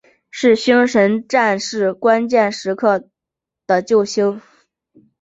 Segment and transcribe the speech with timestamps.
[0.31, 3.09] 是星神战士关键时刻时
[3.67, 4.41] 的救星。